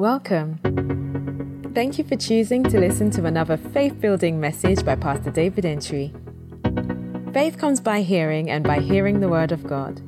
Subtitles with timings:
[0.00, 1.72] Welcome.
[1.74, 6.14] Thank you for choosing to listen to another faith building message by Pastor David Entry.
[7.34, 10.00] Faith comes by hearing, and by hearing the Word of God.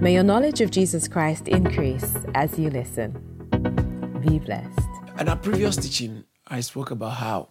[0.00, 3.12] May your knowledge of Jesus Christ increase as you listen.
[4.26, 4.88] Be blessed.
[5.20, 7.50] In our previous teaching, I spoke about how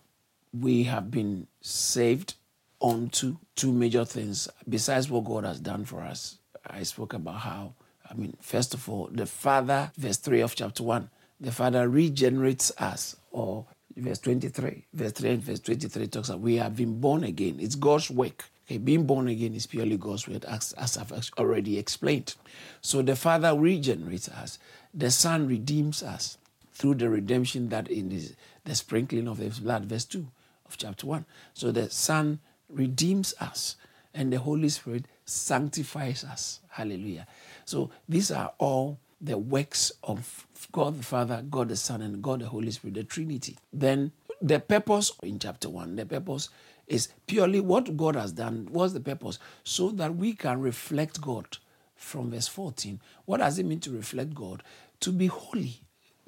[0.59, 2.33] we have been saved
[2.79, 6.39] onto two major things besides what God has done for us.
[6.65, 7.75] I spoke about how,
[8.09, 12.71] I mean, first of all, the Father, verse 3 of chapter 1, the Father regenerates
[12.79, 17.23] us, or verse 23, verse 3 and verse 23 talks about we have been born
[17.23, 17.57] again.
[17.59, 18.45] It's God's work.
[18.67, 22.35] Okay, being born again is purely God's work, as, as I've already explained.
[22.81, 24.59] So the Father regenerates us,
[24.93, 26.37] the Son redeems us
[26.73, 28.29] through the redemption that in the,
[28.65, 30.27] the sprinkling of His blood, verse 2
[30.67, 31.25] of chapter 1.
[31.53, 33.77] So the Son redeems us,
[34.13, 36.59] and the Holy Spirit sanctifies us.
[36.69, 37.25] Hallelujah.
[37.63, 42.41] So these are all the works of God the Father, God the Son, and God
[42.41, 43.57] the Holy Spirit, the Trinity.
[43.71, 46.49] Then the purpose in chapter 1, the purpose
[46.87, 48.67] is purely what God has done.
[48.71, 49.39] What's the purpose?
[49.63, 51.57] So that we can reflect God
[51.95, 52.99] from verse 14.
[53.25, 54.63] What does it mean to reflect God?
[55.01, 55.81] To be holy,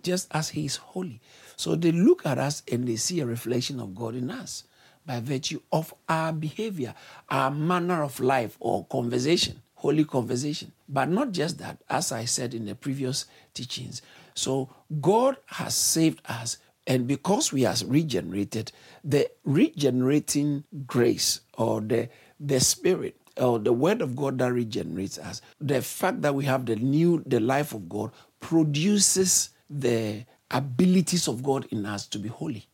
[0.04, 1.22] just as He is holy.
[1.56, 4.64] So they look at us and they see a reflection of God in us
[5.06, 6.94] by virtue of our behavior,
[7.30, 10.74] our manner of life or conversation, holy conversation.
[10.90, 14.02] But not just that, as I said in the previous teachings.
[14.34, 18.72] So God has saved us and because we are regenerated,
[19.04, 25.42] the regenerating grace or the, the spirit or the word of God that regenerates us,
[25.62, 31.44] the fact that we have the new, the life of God produces the abilities of
[31.44, 32.68] God in us to be holy.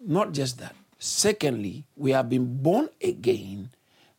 [0.00, 0.76] Not just that.
[0.98, 3.70] Secondly, we have been born again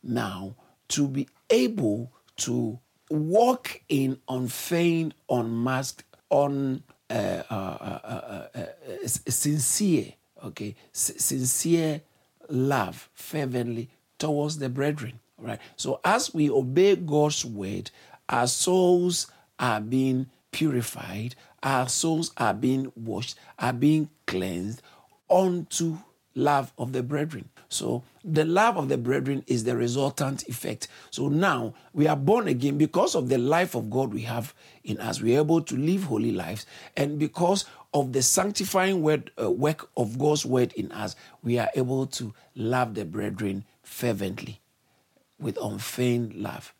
[0.02, 0.54] now
[0.92, 2.78] to be able to
[3.10, 12.00] walk in unfeigned, unmasked, un uh uh, uh, uh, uh, sincere, okay, S- sincere
[12.48, 15.20] love fervently towards the brethren.
[15.38, 15.58] Right.
[15.76, 17.90] So as we obey God's word,
[18.28, 19.26] our souls
[19.58, 24.82] are being purified, our souls are being washed, are being cleansed
[25.28, 25.98] unto
[26.34, 27.48] love of the brethren.
[27.72, 30.88] So the love of the brethren is the resultant effect.
[31.10, 35.00] So now we are born again because of the life of God we have in
[35.00, 35.20] us.
[35.20, 36.66] We are able to live holy lives.
[36.96, 41.70] And because of the sanctifying word, uh, work of God's word in us, we are
[41.74, 44.60] able to love the brethren fervently
[45.38, 46.74] with unfeigned love.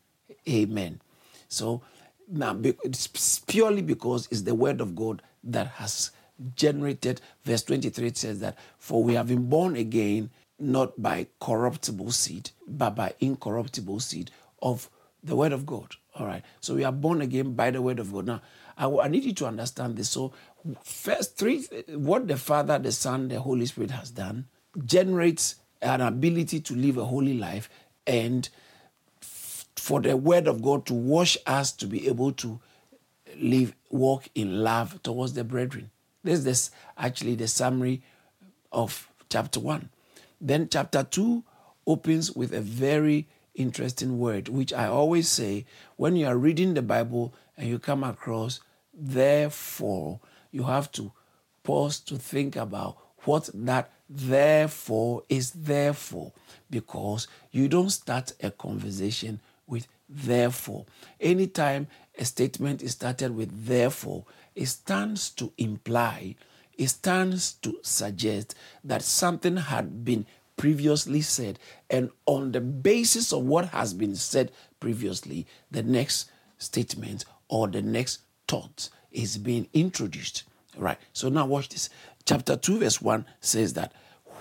[0.48, 1.00] Amen.
[1.48, 1.82] So
[2.28, 6.10] now it's purely because it's the word of God that has
[6.56, 7.20] generated.
[7.44, 10.30] Verse 23 says that, For we have been born again,
[10.62, 14.30] not by corruptible seed, but by incorruptible seed
[14.62, 14.88] of
[15.22, 15.96] the word of God.
[16.14, 16.44] All right.
[16.60, 18.26] So we are born again by the word of God.
[18.26, 18.42] Now,
[18.76, 20.10] I, I need you to understand this.
[20.10, 20.32] So,
[20.82, 24.46] first, three, what the Father, the Son, the Holy Spirit has done
[24.84, 27.68] generates an ability to live a holy life
[28.06, 28.48] and
[29.20, 32.60] for the word of God to wash us to be able to
[33.36, 35.90] live, walk in love towards the brethren.
[36.22, 38.02] This is actually the summary
[38.70, 39.88] of chapter 1.
[40.44, 41.44] Then chapter 2
[41.86, 45.66] opens with a very interesting word, which I always say
[45.96, 48.58] when you are reading the Bible and you come across,
[48.92, 50.18] therefore,
[50.50, 51.12] you have to
[51.62, 56.32] pause to think about what that therefore is there for,
[56.68, 60.86] because you don't start a conversation with therefore.
[61.20, 61.86] Anytime
[62.18, 64.24] a statement is started with therefore,
[64.56, 66.34] it stands to imply,
[66.82, 70.26] it stands to suggest that something had been
[70.56, 71.60] previously said.
[71.88, 74.50] And on the basis of what has been said
[74.80, 76.28] previously, the next
[76.58, 80.42] statement or the next thought is being introduced.
[80.76, 80.98] Right.
[81.12, 81.88] So now watch this.
[82.24, 83.92] Chapter 2, verse 1 says that,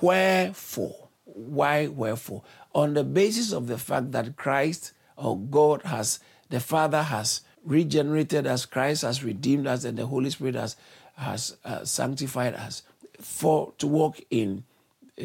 [0.01, 2.41] Wherefore, why wherefore?
[2.73, 6.19] On the basis of the fact that Christ or God has,
[6.49, 10.75] the Father has regenerated us, Christ has redeemed us, and the Holy Spirit has,
[11.15, 12.83] has uh, sanctified us
[13.19, 14.63] for to walk in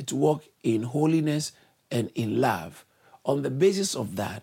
[0.07, 1.53] to walk in holiness
[1.91, 2.85] and in love.
[3.25, 4.43] On the basis of that,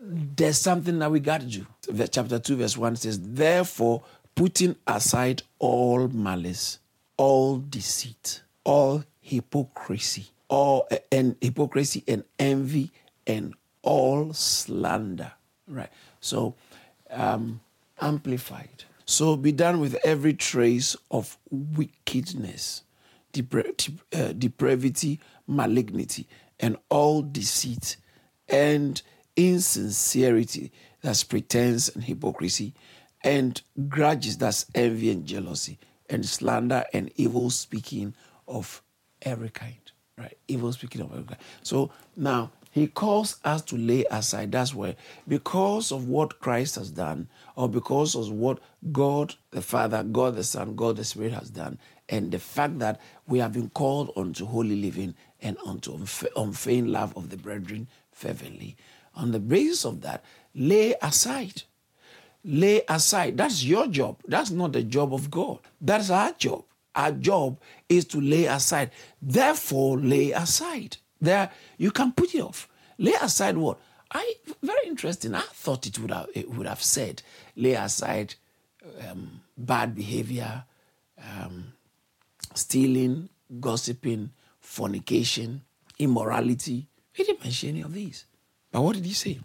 [0.00, 1.66] there's something that we got to do.
[2.10, 4.02] Chapter 2, verse 1 says, Therefore,
[4.34, 6.78] putting aside all malice,
[7.16, 12.90] all deceit, all hypocrisy, all and hypocrisy and envy
[13.26, 15.32] and all slander.
[15.66, 15.90] Right.
[16.20, 16.54] So
[17.10, 17.60] um,
[18.00, 18.84] amplified.
[19.04, 22.82] So be done with every trace of wickedness,
[23.32, 26.28] depra- uh, depravity, malignity,
[26.60, 27.96] and all deceit
[28.48, 29.00] and
[29.36, 30.70] insincerity,
[31.00, 32.74] that's pretense and hypocrisy,
[33.24, 35.78] and grudges, that's envy and jealousy,
[36.10, 38.14] and slander and evil speaking
[38.46, 38.82] of
[39.22, 39.76] every kind.
[40.18, 40.36] Right?
[40.46, 41.40] Evil speaking of every kind.
[41.62, 44.50] So now he calls us to lay aside.
[44.50, 44.96] That's why,
[45.28, 48.60] because of what Christ has done, or because of what
[48.90, 51.78] God the Father, God the Son, God the Spirit has done,
[52.08, 55.98] and the fact that we have been called unto holy living and unto
[56.34, 58.74] unfeigned love of the brethren fervently.
[59.14, 61.64] On the basis of that, lay aside.
[62.42, 63.36] Lay aside.
[63.36, 64.16] That's your job.
[64.26, 65.58] That's not the job of God.
[65.78, 66.64] That's our job.
[66.94, 68.92] Our job is to lay aside.
[69.20, 70.96] Therefore, lay aside.
[71.22, 72.68] There, you can put it off.
[72.98, 73.78] Lay aside what?
[74.10, 75.34] I very interesting.
[75.34, 77.22] I thought it would have it would have said
[77.56, 78.34] lay aside
[79.08, 80.64] um, bad behavior,
[81.18, 81.72] um,
[82.54, 83.28] stealing,
[83.60, 84.30] gossiping,
[84.60, 85.62] fornication,
[85.98, 86.88] immorality.
[87.12, 88.24] He didn't mention any of these.
[88.72, 89.38] But what did he say?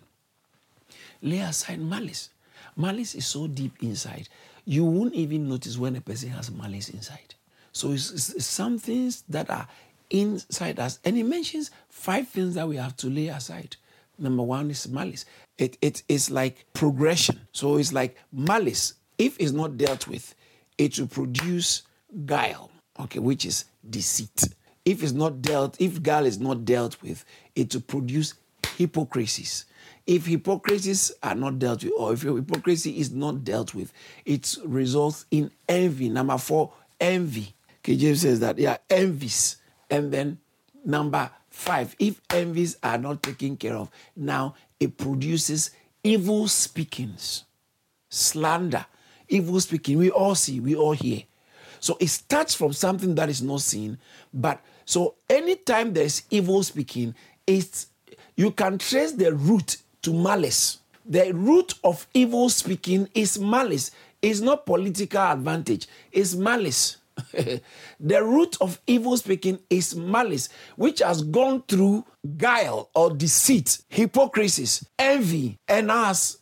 [1.21, 2.29] Lay aside malice.
[2.75, 4.29] Malice is so deep inside,
[4.65, 7.35] you won't even notice when a person has malice inside.
[7.71, 9.67] So it's, it's some things that are
[10.09, 10.99] inside us.
[11.03, 13.75] And he mentions five things that we have to lay aside.
[14.19, 15.25] Number one is malice.
[15.57, 17.41] It, it is like progression.
[17.51, 18.93] So it's like malice.
[19.17, 20.35] If it's not dealt with,
[20.77, 21.83] it will produce
[22.25, 24.43] guile, okay, which is deceit.
[24.85, 27.25] If it's not dealt, if guile is not dealt with,
[27.55, 28.35] it will produce
[28.75, 29.65] hypocrisies.
[30.05, 33.91] If hypocrisies are not dealt with, or if hypocrisy is not dealt with,
[34.25, 36.09] it results in envy.
[36.09, 37.53] Number four, envy.
[37.83, 39.57] James says that, yeah, envies.
[39.89, 40.39] And then
[40.83, 45.71] number five, if envies are not taken care of, now it produces
[46.03, 47.43] evil speakings,
[48.09, 48.85] slander,
[49.27, 49.97] evil speaking.
[49.97, 51.23] We all see, we all hear.
[51.79, 53.97] So it starts from something that is not seen,
[54.33, 57.13] but so anytime there's evil speaking,
[57.45, 57.87] it's
[58.35, 60.79] you can trace the root to malice.
[61.05, 63.91] The root of evil speaking is malice.
[64.21, 66.96] It's not political advantage, it's malice.
[67.99, 72.05] the root of evil speaking is malice, which has gone through
[72.37, 76.37] guile or deceit, hypocrisies, envy, and has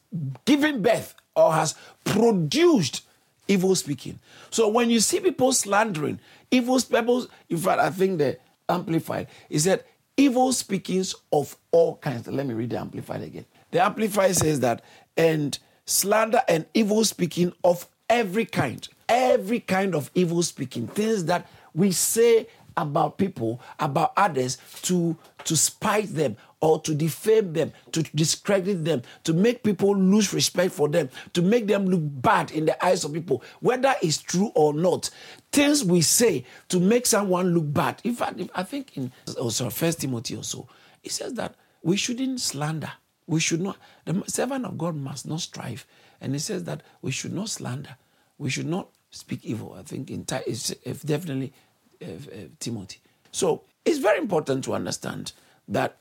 [0.45, 3.01] given birth or has produced
[3.47, 4.19] evil speaking.
[4.49, 6.19] So when you see people slandering,
[6.51, 9.85] evil people, in fact, I think the Amplified, is that
[10.17, 12.27] evil speakings of all kinds.
[12.27, 13.45] Let me read the Amplified again.
[13.71, 14.83] The Amplified says that,
[15.17, 21.47] and slander and evil speaking of every kind every kind of evil speaking, things that
[21.73, 22.47] we say
[22.77, 29.01] about people, about others to, to spite them or to defame them, to discredit them,
[29.23, 33.03] to make people lose respect for them, to make them look bad in the eyes
[33.03, 35.09] of people, whether it's true or not.
[35.51, 38.01] Things we say to make someone look bad.
[38.03, 40.67] In fact, I think in oh, also First Timothy also,
[41.03, 42.91] it says that we shouldn't slander.
[43.27, 43.77] We should not.
[44.05, 45.85] The servant of God must not strive,
[46.19, 47.95] and it says that we should not slander.
[48.37, 49.75] We should not speak evil.
[49.79, 50.69] I think in it's
[51.03, 51.53] definitely
[52.01, 52.99] uh, uh, Timothy.
[53.31, 55.31] So it's very important to understand
[55.67, 55.97] that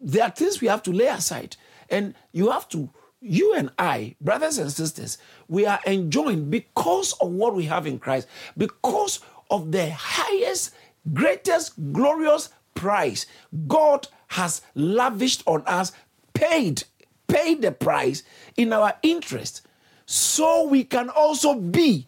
[0.00, 1.56] there are things we have to lay aside,
[1.88, 2.90] and you have to.
[3.22, 7.98] You and I, brothers and sisters, we are enjoying because of what we have in
[7.98, 8.26] Christ,
[8.56, 9.20] because
[9.50, 10.74] of the highest,
[11.12, 13.26] greatest, glorious price
[13.66, 15.92] God has lavished on us,
[16.32, 16.84] paid,
[17.28, 18.22] paid the price
[18.56, 19.66] in our interest,
[20.06, 22.06] so we can also be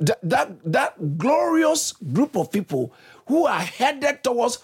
[0.00, 2.92] that, that, that glorious group of people
[3.26, 4.58] who are headed towards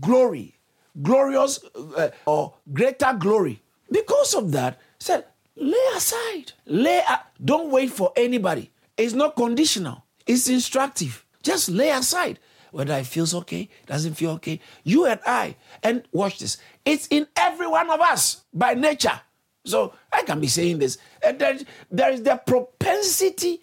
[0.00, 0.56] glory,
[1.02, 1.60] glorious
[1.96, 3.60] uh, or greater glory.
[3.90, 5.24] Because of that, said,
[5.56, 6.52] lay aside.
[6.66, 7.02] Lay
[7.44, 8.70] don't wait for anybody.
[8.96, 10.04] It's not conditional.
[10.26, 11.24] It's instructive.
[11.42, 12.38] Just lay aside.
[12.70, 14.58] Whether it feels okay, doesn't feel okay.
[14.82, 16.56] You and I, and watch this.
[16.84, 19.20] It's in every one of us by nature.
[19.64, 20.98] So I can be saying this.
[21.22, 21.58] And there,
[21.90, 23.62] there is the propensity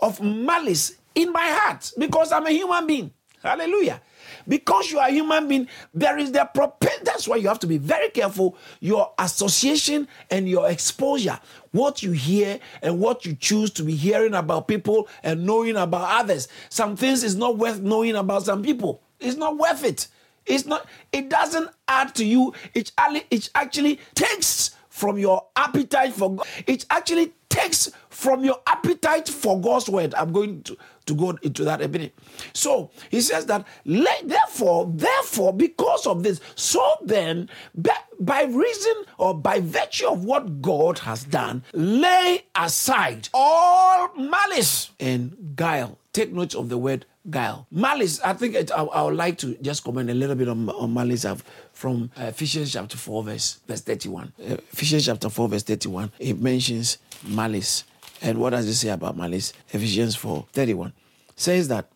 [0.00, 3.12] of malice in my heart because I'm a human being.
[3.42, 4.00] Hallelujah.
[4.46, 7.04] Because you are a human being, there is the propensity.
[7.04, 8.56] That's why you have to be very careful.
[8.80, 11.38] Your association and your exposure,
[11.72, 16.20] what you hear and what you choose to be hearing about people and knowing about
[16.20, 16.48] others.
[16.68, 19.02] Some things is not worth knowing about some people.
[19.20, 20.08] It's not worth it.
[20.46, 20.86] It's not.
[21.12, 22.54] It doesn't add to you.
[22.74, 26.46] It actually, it actually takes from your appetite for God.
[26.66, 30.14] It actually takes from your appetite for God's word.
[30.14, 32.14] I'm going to, to go into that a minute.
[32.52, 39.34] So he says that, therefore, therefore, because of this, so then, by, by reason or
[39.34, 45.98] by virtue of what God has done, lay aside all malice and guile.
[46.12, 47.66] Take note of the word guile.
[47.70, 50.68] Malice, I think it, I, I, would like to just comment a little bit on,
[50.70, 51.26] on malice
[51.72, 54.32] from uh, Ephesians chapter 4, verse, verse 31.
[54.40, 57.84] Uh, Ephesians chapter 4, verse 31, it mentions malice
[58.22, 59.52] And what does it say about malice?
[59.70, 60.92] Ephesians 4 31
[61.36, 61.90] says that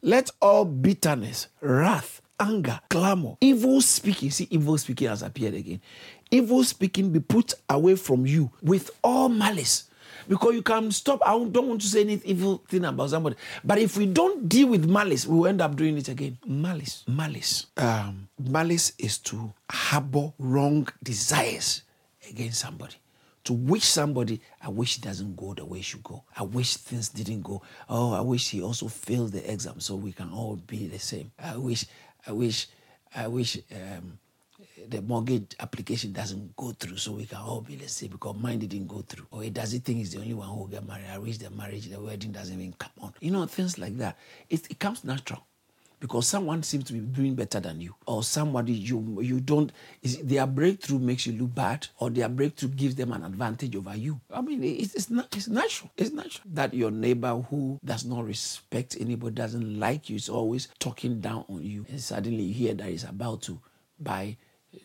[0.00, 5.80] let all bitterness, wrath, anger, clamor, evil speaking, see, evil speaking has appeared again.
[6.30, 9.84] Evil speaking be put away from you with all malice.
[10.28, 11.20] Because you can stop.
[11.24, 13.36] I don't want to say any evil thing about somebody.
[13.64, 16.38] But if we don't deal with malice, we will end up doing it again.
[16.46, 17.04] Malice.
[17.08, 17.66] Malice.
[17.76, 21.82] Um, malice is to harbor wrong desires
[22.28, 22.96] against somebody
[23.48, 26.22] to wish somebody, I wish it doesn't go the way it should go.
[26.36, 27.62] I wish things didn't go.
[27.88, 31.32] Oh, I wish he also failed the exam so we can all be the same.
[31.42, 31.86] I wish,
[32.26, 32.66] I wish,
[33.16, 34.18] I wish um,
[34.88, 38.58] the mortgage application doesn't go through so we can all be let's say, because mine
[38.58, 39.26] didn't go through.
[39.30, 41.06] Or he does he think he's the only one who will get married.
[41.12, 43.14] I wish the marriage, the wedding doesn't even come on.
[43.20, 44.16] You know, things like that.
[44.48, 45.42] It, it comes natural
[46.00, 50.46] because someone seems to be doing better than you or somebody you you don't their
[50.46, 54.40] breakthrough makes you look bad or their breakthrough gives them an advantage over you i
[54.40, 58.96] mean it's, it's not it's natural it's natural that your neighbor who does not respect
[59.00, 62.88] anybody doesn't like you is always talking down on you and suddenly you hear that
[62.88, 63.58] he's about to
[63.98, 64.36] buy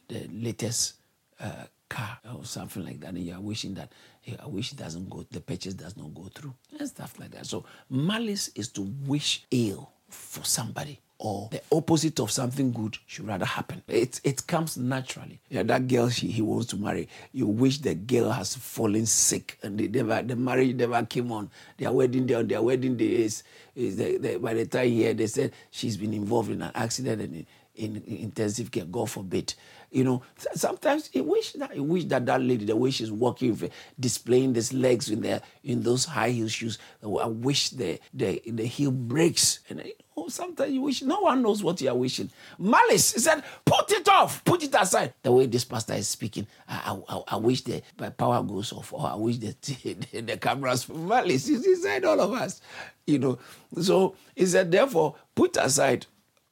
[0.08, 0.96] the latest
[1.40, 4.78] uh, car or something like that and you are wishing that hey, i wish it
[4.78, 8.70] doesn't go the purchase does not go through and stuff like that so malice is
[8.70, 13.82] to wish ill for somebody or the opposite of something good should rather happen.
[13.88, 15.40] It, it comes naturally.
[15.50, 19.58] Yeah, that girl she, he wants to marry, you wish the girl has fallen sick
[19.63, 21.50] and they never, the marriage never came on.
[21.78, 25.13] Their wedding day on their wedding day is, is the, the, by the time here
[25.13, 29.53] they said she's been involved in an accident and in, in intensive care, God forbid.
[29.92, 30.24] You know,
[30.56, 34.74] sometimes you wish that you wish that that lady, the way she's walking, displaying these
[34.74, 39.60] legs in there in those high heel shoes, I wish the the the heel breaks.
[39.70, 39.84] And
[40.18, 42.32] oh, sometimes you wish no one knows what you are wishing.
[42.58, 45.13] Malice, he said, put it off, put it aside.
[45.22, 47.84] The way this pastor is speaking, I I, I wish the
[48.18, 49.56] power goes off, or I wish the
[50.12, 50.89] the, the cameras.
[50.89, 52.62] Malice, he said all of us,
[53.06, 53.38] you know.
[53.80, 56.08] So he said, therefore, put aside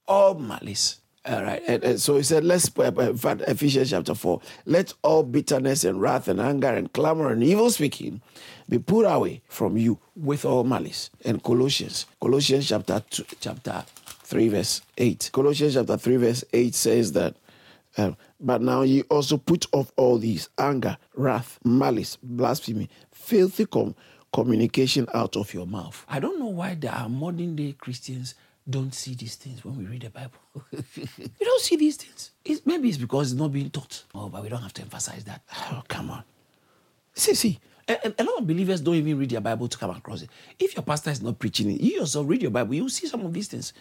[0.07, 1.61] all malice all right.
[1.67, 3.11] And, and so he said, let's, uh,
[3.47, 8.21] Ephesians chapter 4, let all bitterness and wrath and anger and clamor and evil speaking
[8.67, 11.11] be put away from you with all malice.
[11.23, 15.29] And Colossians, Colossians chapter, two, chapter 3, verse 8.
[15.31, 17.35] Colossians chapter 3, verse 8 says that,
[17.97, 23.95] um, but now ye also put off all these anger, wrath, malice, blasphemy, filthy com-
[24.33, 26.03] communication out of your mouth.
[26.07, 28.33] I don't know why there are modern day Christians
[28.71, 30.39] don't see these things when we read the Bible.
[30.71, 32.31] we don't see these things.
[32.43, 34.03] It's, maybe it's because it's not being taught.
[34.15, 35.41] Oh, but we don't have to emphasize that.
[35.71, 36.23] Oh, come on.
[37.13, 40.21] See, see, a, a, lot of believers don't even read their Bible to come across
[40.21, 40.29] it.
[40.59, 43.25] If your pastor is not preaching it, you yourself read your Bible, you'll see some
[43.25, 43.73] of these things.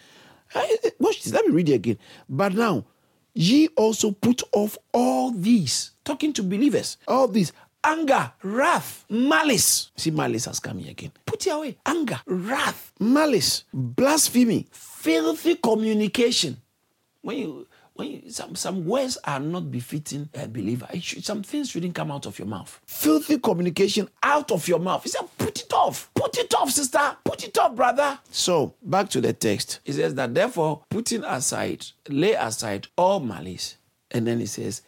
[0.99, 1.33] Watch this.
[1.33, 1.97] Let me read it again.
[2.27, 2.85] But now,
[3.33, 9.91] ye also put off all these, talking to believers, all these anger, wrath, malice.
[9.95, 11.11] See, malice has come here again.
[11.25, 11.77] Put it away.
[11.85, 16.57] Anger, wrath, malice, blasphemy, filthy communication.
[17.21, 21.69] When you when you, some, some words are not befitting a believer, should, some things
[21.69, 22.79] shouldn't come out of your mouth.
[22.85, 25.03] Filthy communication out of your mouth.
[25.03, 26.09] He said, put it off.
[26.15, 27.17] Put it off, sister.
[27.23, 28.17] Put it off, brother.
[28.31, 29.81] So, back to the text.
[29.83, 33.77] He says that therefore, putting aside, lay aside all malice.
[34.09, 34.81] And then he says,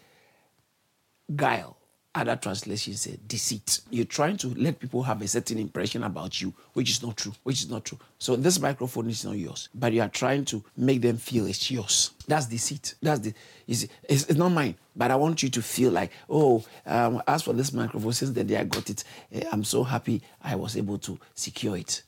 [1.35, 1.77] guile
[2.15, 3.82] other translations say deceit.
[3.89, 7.34] You're trying to let people have a certain impression about you, which is not true,
[7.43, 7.98] which is not true.
[8.20, 11.72] So this microphone is not yours, but you are trying to make them feel it's
[11.72, 12.12] yours.
[12.27, 12.96] That's deceit.
[13.01, 13.34] That's the
[13.67, 17.43] it's, it's, it's not mine, but I want you to feel like, oh, um, as
[17.43, 20.77] for this microphone, since the day I got it, eh, I'm so happy I was
[20.77, 22.03] able to secure it.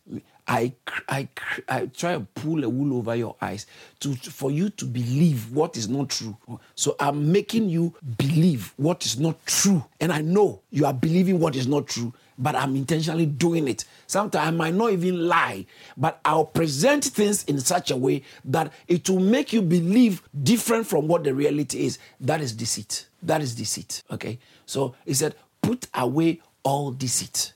[0.47, 0.73] I,
[1.09, 1.27] I,
[1.67, 3.65] I try to pull a wool over your eyes
[4.01, 6.37] to, for you to believe what is not true.
[6.75, 9.83] So I'm making you believe what is not true.
[9.99, 13.85] And I know you are believing what is not true, but I'm intentionally doing it.
[14.05, 15.65] Sometimes I might not even lie,
[15.97, 20.85] but I'll present things in such a way that it will make you believe different
[20.85, 21.97] from what the reality is.
[22.19, 23.07] That is deceit.
[23.23, 24.03] That is deceit.
[24.11, 24.37] Okay.
[24.67, 27.53] So he said, put away all deceit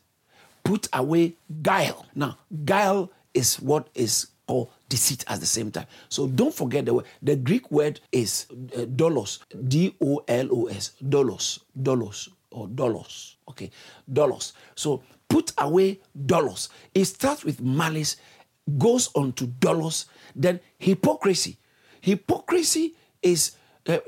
[0.64, 2.06] put away guile.
[2.16, 5.86] Now, guile is what is called deceit at the same time.
[6.10, 7.06] So don't forget the word.
[7.22, 13.36] The Greek word is uh, dolos, D O L O S, dolos, dolos, or dolos.
[13.48, 13.70] Okay,
[14.12, 14.54] dolos.
[14.76, 16.70] So put away dolos.
[16.94, 18.18] It starts with malice,
[18.78, 21.58] goes on to dolos, then hypocrisy.
[22.02, 23.52] Hypocrisy is
[23.88, 24.00] uh, uh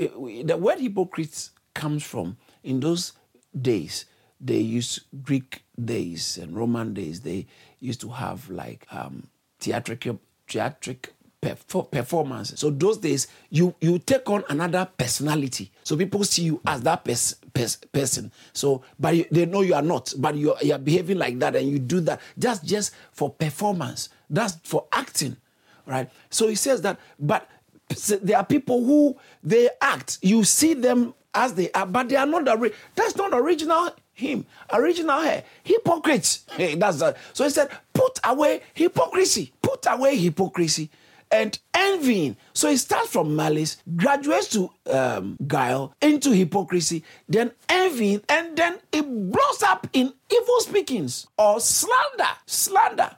[0.44, 3.14] the word hypocrites comes from in those
[3.60, 4.06] days
[4.40, 7.22] they used Greek days and Roman days.
[7.22, 7.48] They
[7.80, 9.28] used to have like um,
[9.60, 12.54] theatrical theatric performance.
[12.56, 15.72] So those days, you you take on another personality.
[15.84, 18.32] So people see you as that pers- pers- person.
[18.54, 20.14] So, but you, they know you are not.
[20.18, 23.30] But you are, you are behaving like that, and you do that just just for
[23.32, 24.10] performance.
[24.30, 25.36] That's for acting,
[25.88, 26.10] right?
[26.30, 27.00] So he says that.
[27.20, 27.50] But
[28.22, 30.20] there are people who they act.
[30.22, 32.72] You see them as they are, but they are not the.
[32.96, 34.46] That's not original him.
[34.72, 35.44] Original hair.
[35.64, 36.46] Hypocrites.
[36.52, 39.54] Hey, that's a, so he said, put away hypocrisy.
[39.62, 40.90] Put away hypocrisy
[41.32, 42.36] and envying.
[42.54, 48.80] So it starts from malice, graduates to um, guile, into hypocrisy, then envying, and then
[48.92, 52.30] it blows up in evil speakings or slander.
[52.46, 53.18] Slander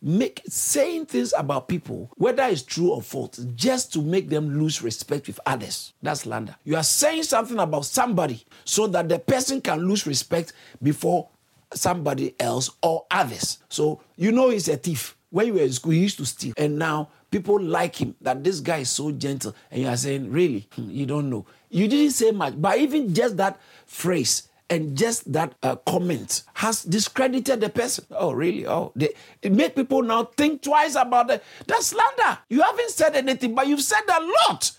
[0.00, 4.82] make saying things about people, whether it's true or false, just to make them lose
[4.82, 5.92] respect with others.
[6.02, 6.56] That's slander.
[6.64, 10.52] You are saying something about somebody so that the person can lose respect
[10.82, 11.28] before
[11.72, 13.58] somebody else or others.
[13.68, 15.16] So you know he's a thief.
[15.30, 16.54] When you were in school, he used to steal.
[16.56, 19.54] And now people like him, that this guy is so gentle.
[19.70, 20.68] And you are saying, really?
[20.74, 21.46] Hmm, you don't know.
[21.70, 26.84] You didn't say much, but even just that phrase and just that uh, comment has
[26.84, 28.04] discredited the person.
[28.12, 28.66] Oh, really?
[28.66, 29.12] Oh, they,
[29.42, 31.42] it made people now think twice about it.
[31.66, 32.38] That's slander.
[32.48, 34.70] You haven't said anything, but you've said a lot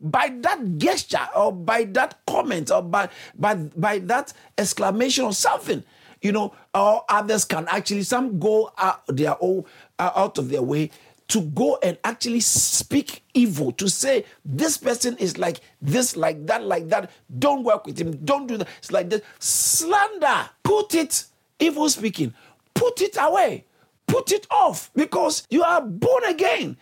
[0.00, 5.82] by that gesture or by that comment or by by by that exclamation or something.
[6.20, 9.64] You know, or others can actually some go out their own
[9.98, 10.90] uh, out of their way
[11.28, 16.64] to go and actually speak evil, to say this person is like this, like that,
[16.64, 17.10] like that.
[17.38, 18.16] Don't work with him.
[18.24, 18.68] Don't do that.
[18.78, 19.22] It's like this.
[19.38, 20.48] Slander.
[20.62, 21.24] Put it,
[21.58, 22.34] evil speaking,
[22.74, 23.64] put it away.
[24.06, 26.78] Put it off because you are born again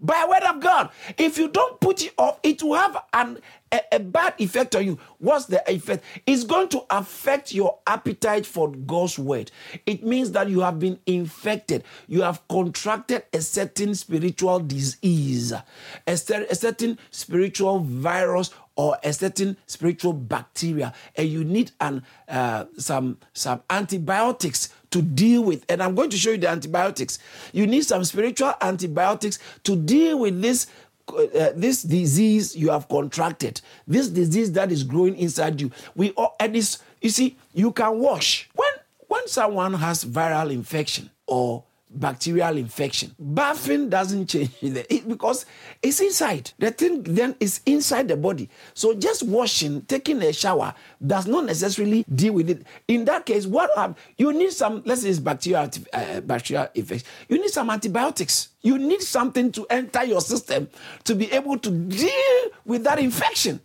[0.00, 0.90] by word of God.
[1.16, 3.38] If you don't put it off, it will have an,
[3.74, 4.98] a, a, bad effect on you.
[5.18, 6.04] What's the effect?
[6.26, 9.50] It's going to affect your appetite for God's word.
[9.84, 11.84] It means that you have been infected.
[12.06, 15.62] You have contracted a certain spiritual disease, a,
[16.06, 23.18] a certain spiritual virus or a certain spiritual bacteria, and you need an uh, some
[23.32, 25.64] some antibiotics to deal with.
[25.68, 27.18] And I'm going to show you the antibiotics.
[27.52, 30.66] You need some spiritual antibiotics to deal with this
[31.08, 35.70] uh, this disease you have contracted, this disease that is growing inside you.
[35.94, 38.70] We all, and this, you see, you can wash when
[39.08, 43.14] when someone has viral infection or bacterial infection.
[43.18, 45.46] Bathing doesn't change it because
[45.82, 46.52] it's inside.
[46.58, 48.48] The thing then is inside the body.
[48.74, 52.66] So just washing, taking a shower does not necessarily deal with it.
[52.88, 57.06] In that case, what have, you need some, let's say it's bacterial, uh, bacterial infection.
[57.28, 58.50] You need some antibiotics.
[58.62, 60.68] You need something to enter your system
[61.04, 63.60] to be able to deal with that infection.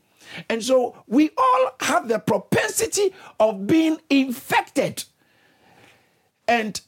[0.50, 5.04] And so we all have the propensity of being infected.
[6.48, 6.80] And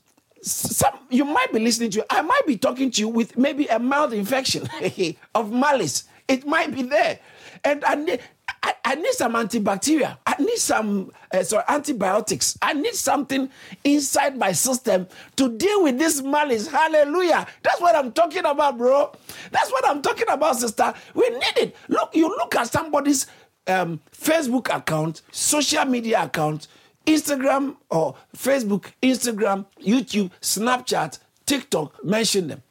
[0.42, 3.80] some you might be listening to i might be talking to you with maybe a
[3.80, 4.68] mild infection
[5.36, 7.20] of malice it might be there
[7.64, 8.20] and i need
[8.64, 10.18] I, I need some antibacterial.
[10.26, 12.58] I need some uh, sorry, antibiotics.
[12.62, 13.50] I need something
[13.84, 16.68] inside my system to deal with this malice.
[16.68, 17.48] Hallelujah.
[17.64, 19.14] That's what I'm talking about, bro.
[19.52, 20.94] That's what I'm talking about, sister.
[21.16, 21.76] We need it.
[21.88, 23.26] Look, you look at somebody's
[23.68, 26.68] um, Facebook account, social media account,
[27.06, 32.64] Instagram or Facebook, Instagram, YouTube, Snapchat, TikTok, mention them.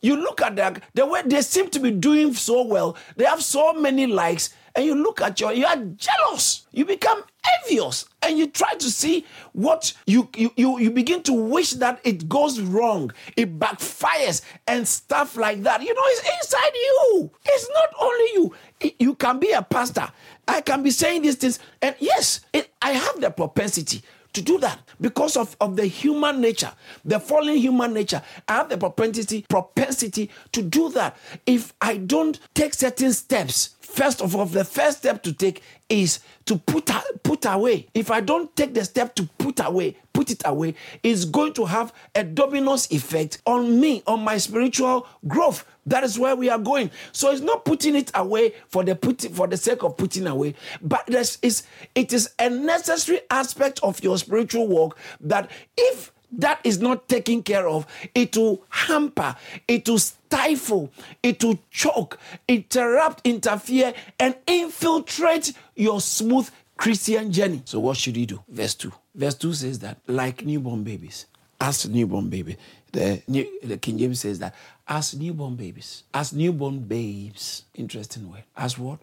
[0.00, 3.42] You look at that, the way they seem to be doing so well, they have
[3.42, 6.66] so many likes, and you look at your, you are jealous.
[6.72, 7.22] You become
[7.62, 12.00] envious, and you try to see what you, you, you, you begin to wish that
[12.04, 15.80] it goes wrong, it backfires, and stuff like that.
[15.80, 17.30] You know, it's inside you.
[17.46, 18.54] It's not only you.
[18.98, 20.08] You can be a pastor.
[20.46, 24.02] I can be saying these things, and yes, it, I have the propensity
[24.34, 26.72] to do that because of, of the human nature,
[27.04, 28.20] the fallen human nature.
[28.48, 31.16] I have the propensity propensity to do that.
[31.46, 36.18] If I don't take certain steps, first of all, the first step to take is
[36.46, 36.90] to put
[37.22, 37.86] put away.
[37.94, 41.64] If I don't take the step to put away, put it away, it's going to
[41.64, 45.64] have a dominoes effect on me, on my spiritual growth.
[45.86, 46.90] That is where we are going.
[47.12, 50.54] So it's not putting it away for the put for the sake of putting away,
[50.82, 51.62] but this is
[51.94, 57.42] it is a necessary aspect of your spiritual walk that if that is not taken
[57.42, 59.36] care of, it will hamper,
[59.68, 60.90] it will stifle,
[61.22, 62.18] it will choke,
[62.48, 67.62] interrupt, interfere, and infiltrate your smooth Christian journey.
[67.64, 68.42] So, what should you do?
[68.48, 68.92] Verse 2.
[69.14, 71.26] Verse 2 says that, like newborn babies,
[71.60, 72.56] as newborn baby,
[72.92, 74.54] the, new, the King James says that,
[74.86, 77.64] as newborn babies, as newborn babes.
[77.74, 78.44] Interesting word.
[78.56, 79.00] As what?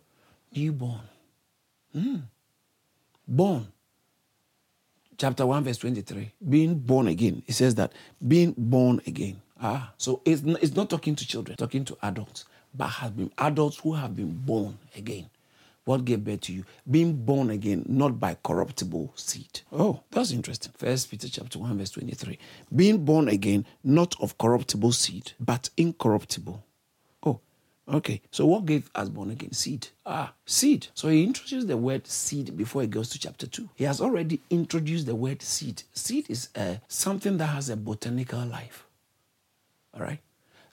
[0.53, 1.01] Newborn.
[1.95, 2.21] Mm.
[3.27, 3.67] Born
[5.21, 6.31] chapter 1, verse 23.
[6.49, 7.43] Being born again.
[7.45, 7.93] It says that
[8.27, 9.39] being born again.
[9.61, 13.77] Ah, so it's, it's not talking to children, talking to adults, but has been adults
[13.77, 15.29] who have been born again.
[15.85, 16.65] What gave birth to you?
[16.89, 19.61] Being born again, not by corruptible seed.
[19.71, 20.71] Oh, that's interesting.
[20.75, 22.39] First Peter chapter 1, verse 23.
[22.75, 26.63] Being born again, not of corruptible seed, but incorruptible.
[27.87, 28.21] Okay.
[28.31, 29.51] So what gave us born again?
[29.53, 29.87] Seed.
[30.05, 30.87] Ah, seed.
[30.93, 33.69] So he introduces the word seed before he goes to chapter 2.
[33.75, 35.83] He has already introduced the word seed.
[35.93, 38.85] Seed is uh, something that has a botanical life.
[39.93, 40.19] All right?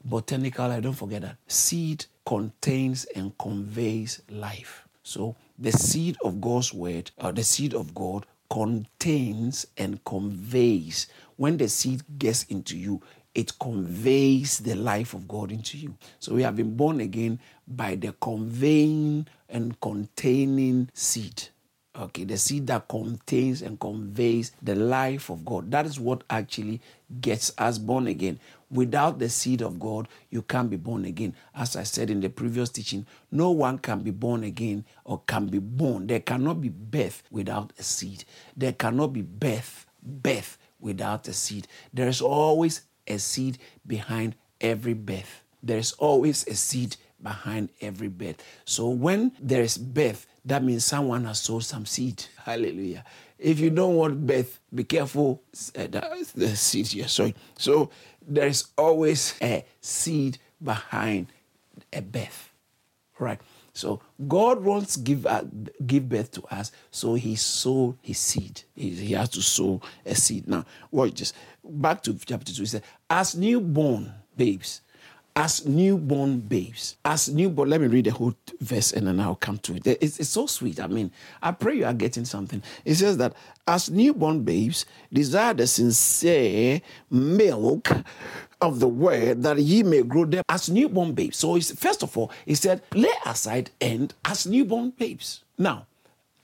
[0.04, 1.36] Botanical, I don't forget that.
[1.48, 4.86] Seed contains and conveys life.
[5.02, 11.08] So the seed of God's word, or the seed of God, contains and conveys.
[11.36, 13.02] When the seed gets into you,
[13.38, 15.94] it conveys the life of God into you.
[16.18, 21.44] So we have been born again by the conveying and containing seed.
[21.96, 25.70] Okay, the seed that contains and conveys the life of God.
[25.70, 26.80] That is what actually
[27.20, 28.40] gets us born again.
[28.72, 31.32] Without the seed of God, you can't be born again.
[31.54, 35.46] As I said in the previous teaching, no one can be born again or can
[35.46, 36.08] be born.
[36.08, 38.24] There cannot be birth without a seed.
[38.56, 41.68] There cannot be birth, birth without a seed.
[41.92, 45.42] There is always a seed behind every birth.
[45.62, 48.42] There is always a seed behind every birth.
[48.64, 52.24] So when there is birth, that means someone has sowed some seed.
[52.44, 53.04] Hallelujah.
[53.38, 55.42] If you don't want birth, be careful.
[55.76, 55.86] Uh,
[56.34, 57.34] the seed here, sorry.
[57.56, 57.90] So
[58.26, 61.28] there is always a seed behind
[61.92, 62.50] a birth,
[63.18, 63.40] right?
[63.78, 65.44] So God wants give uh,
[65.86, 68.62] give birth to us, so He sowed His seed.
[68.74, 70.48] He, he has to sow a seed.
[70.48, 71.32] Now, watch this.
[71.68, 72.62] Back to chapter two.
[72.62, 74.80] He said, "As newborn babes."
[75.38, 76.96] as newborn babes.
[77.04, 79.86] As newborn, let me read the whole verse and then I'll come to it.
[79.86, 80.80] It's, it's, so sweet.
[80.80, 82.60] I mean, I pray you are getting something.
[82.84, 83.34] It says that
[83.68, 87.88] as newborn babes, desire the sincere milk
[88.60, 91.36] of the word that ye may grow them as newborn babes.
[91.36, 95.44] So, first of all, he said, lay aside and as newborn babes.
[95.56, 95.86] Now,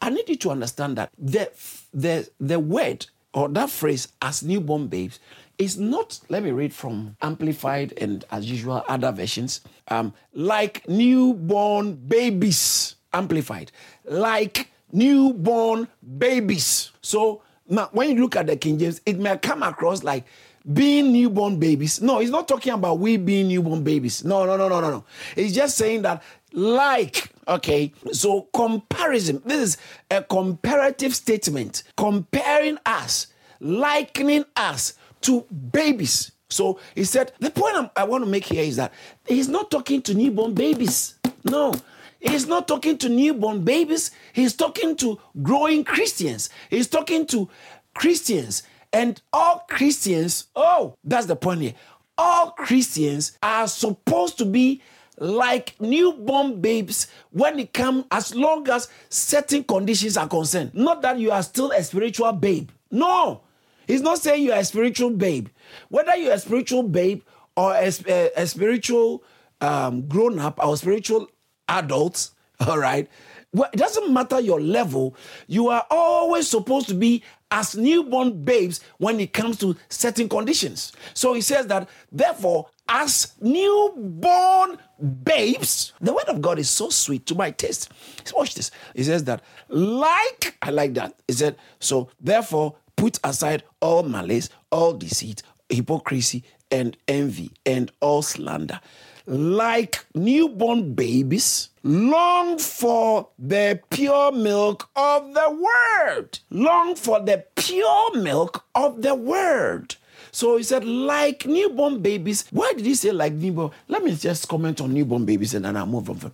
[0.01, 1.51] I need you to understand that the,
[1.93, 5.19] the, the word or that phrase as newborn babes
[5.59, 11.95] is not, let me read from Amplified and as usual other versions, um, like newborn
[11.95, 12.97] babies.
[13.13, 13.71] Amplified.
[14.05, 16.91] Like newborn babies.
[17.03, 20.25] So now when you look at the King James, it may come across like
[20.73, 22.01] being newborn babies.
[22.01, 24.25] No, he's not talking about we being newborn babies.
[24.25, 25.05] No, no, no, no, no, no.
[25.35, 26.23] He's just saying that
[26.57, 29.77] like okay so comparison this is
[30.11, 33.27] a comparative statement comparing us
[33.61, 36.33] likening us to babies.
[36.51, 38.93] So he said, the point I'm, i want to make here is that
[39.27, 41.15] he's not talking to newborn babies.
[41.45, 41.75] No,
[42.21, 44.11] he's not talking to newborn babies.
[44.33, 46.51] He's talking to growing Christians.
[46.71, 47.49] He's talking to
[47.95, 48.63] Christians.
[48.93, 51.75] And all Christians, oh, that's the point here.
[52.17, 54.83] All Christians are supposed to be
[55.19, 60.75] like newborn babes when it comes as long as certain conditions are concerned.
[60.75, 62.71] Not that you are still a spiritual babe.
[62.91, 63.43] No,
[63.87, 65.49] He's not saying you're a spiritual babe.
[65.89, 67.23] Whether you're a spiritual babe
[67.57, 69.23] or a, a, a spiritual
[69.61, 71.29] um, grown up or spiritual
[71.69, 72.31] adult,
[72.67, 73.09] all right,
[73.53, 75.17] well, it doesn't matter your level.
[75.47, 80.93] You are always supposed to be as newborn babes when it comes to certain conditions.
[81.15, 84.79] So he says that, therefore, as newborn
[85.25, 87.91] babes, the word of God is so sweet to my taste.
[88.35, 88.71] Watch this.
[88.95, 91.15] He says that, like, I like that.
[91.27, 98.23] He said, so therefore, Put aside all malice, all deceit, hypocrisy, and envy, and all
[98.23, 98.81] slander.
[99.27, 106.39] Like newborn babies, long for the pure milk of the word.
[106.51, 109.97] Long for the pure milk of the word.
[110.35, 112.45] So he said, like newborn babies.
[112.51, 113.71] Why did he say like newborn?
[113.87, 116.33] Let me just comment on newborn babies and then I'll move on.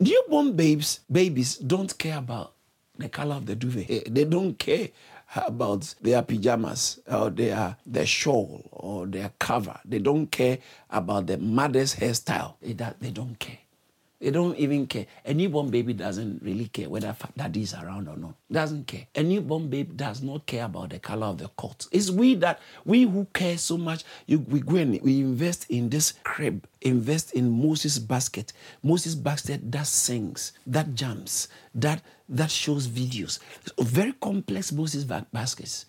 [0.00, 2.54] Newborn babes, babies don't care about
[2.98, 3.88] the color of the duvet.
[3.88, 4.88] Eh, they don't care
[5.36, 9.78] about their pajamas or their, their shawl or their cover.
[9.84, 10.58] They don't care
[10.90, 12.54] about the mother's hairstyle.
[12.60, 13.58] Eh, they, they don't care.
[14.20, 15.06] They don't even care.
[15.24, 18.34] A newborn baby doesn't really care whether daddy is around or not.
[18.50, 19.06] Doesn't care.
[19.14, 21.86] A newborn baby does not care about the color of the coat.
[21.92, 24.02] It's we that we who care so much.
[24.26, 26.66] You, we go and we invest in this crib.
[26.80, 28.52] Invest in Moses basket.
[28.82, 33.38] Moses basket that sings, that jumps, that that shows videos.
[33.78, 35.86] Very complex Moses baskets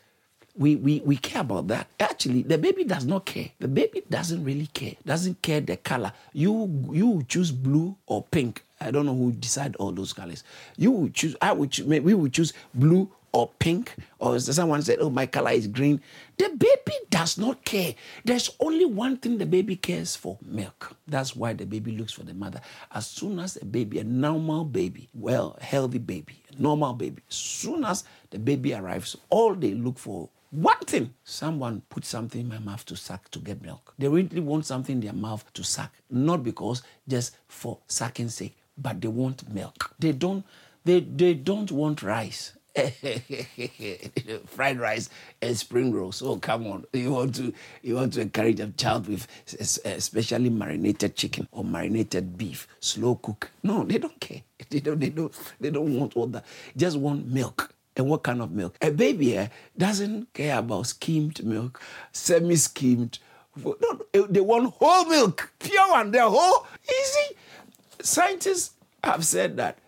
[0.59, 1.87] we, we, we care about that.
[1.99, 3.49] Actually, the baby does not care.
[3.59, 4.93] The baby doesn't really care.
[5.05, 6.11] Doesn't care the color.
[6.33, 8.65] You you choose blue or pink.
[8.81, 10.43] I don't know who decide all those colors.
[10.75, 11.35] You would choose.
[11.41, 11.71] I would.
[11.71, 16.01] Choose, we would choose blue or pink, or someone said, Oh, my color is green.
[16.37, 17.95] The baby does not care.
[18.25, 20.95] There's only one thing the baby cares for milk.
[21.07, 22.59] That's why the baby looks for the mother.
[22.91, 27.85] As soon as a baby, a normal baby, well, healthy baby, normal baby, as soon
[27.85, 32.59] as the baby arrives, all they look for one thing someone put something in my
[32.59, 33.93] mouth to suck to get milk.
[33.97, 38.57] They really want something in their mouth to suck, not because just for sucking sake,
[38.77, 39.93] but they want milk.
[39.99, 40.43] They don't
[40.85, 42.53] they, they don't want rice.
[44.45, 45.09] fried rice
[45.41, 46.21] and spring rolls.
[46.21, 46.85] Oh, come on!
[46.93, 49.27] You want to you want to encourage a child with
[49.85, 53.51] especially marinated chicken or marinated beef, slow cook.
[53.63, 54.41] No, they don't care.
[54.69, 54.99] They don't.
[54.99, 55.33] They don't.
[55.59, 56.45] They don't want all that.
[56.77, 57.73] Just want milk.
[57.99, 58.77] And what kind of milk?
[58.81, 61.81] A baby here doesn't care about skimmed milk,
[62.13, 63.19] semi-skimmed.
[63.61, 66.11] No, they want whole milk, pure one.
[66.11, 66.65] They're whole.
[66.85, 67.35] Easy.
[68.01, 68.71] Scientists
[69.03, 69.79] have said that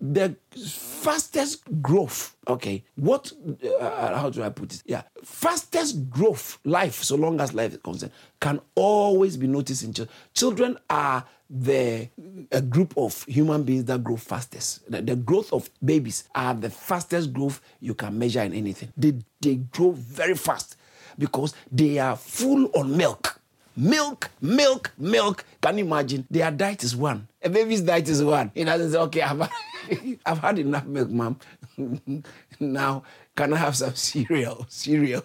[0.00, 0.34] the
[0.66, 3.32] fastest growth okay what
[3.80, 7.78] uh, how do i put it yeah fastest growth life so long as life is
[7.78, 12.08] concerned can always be noticed in children children are the
[12.50, 16.70] a group of human beings that grow fastest the, the growth of babies are the
[16.70, 20.76] fastest growth you can measure in anything they, they grow very fast
[21.18, 23.40] because they are full on milk
[23.78, 25.44] Milk, milk, milk.
[25.60, 26.26] Can you imagine?
[26.30, 27.28] Their diet is one.
[27.42, 28.50] A baby's diet is one.
[28.54, 29.50] He doesn't say, okay, I've,
[30.26, 31.38] I've had enough milk, mom.
[32.60, 33.02] now,
[33.36, 34.64] can I have some cereal?
[34.70, 35.22] Cereal.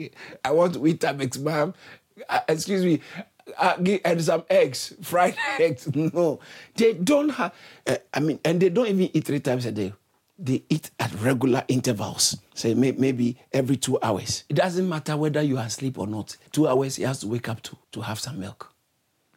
[0.44, 1.74] I want Weetabix, mom.
[2.26, 3.00] Uh, excuse me.
[3.58, 5.88] Uh, and some eggs, fried eggs.
[5.94, 6.40] No,
[6.74, 7.52] they don't have.
[7.86, 9.92] Uh, I mean, and they don't even eat three times a day
[10.42, 14.44] they eat at regular intervals, say maybe every two hours.
[14.48, 16.36] It doesn't matter whether you are asleep or not.
[16.50, 18.72] Two hours, he has to wake up to, to have some milk.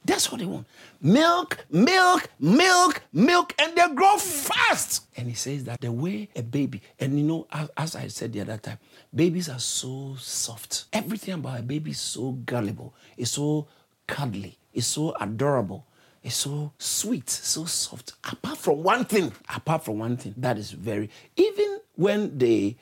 [0.05, 0.67] That's what they want.
[1.01, 5.05] Milk, milk, milk, milk, and they grow fast.
[5.15, 8.33] And he says that the way a baby, and you know, as, as I said
[8.33, 8.79] the other time,
[9.13, 10.85] babies are so soft.
[10.91, 13.67] Everything about a baby is so gullible, it's so
[14.07, 15.85] cuddly, it's so adorable.
[16.23, 18.13] Is so sweet, so soft.
[18.31, 22.77] Apart from one thing, apart from one thing, that is very, even when they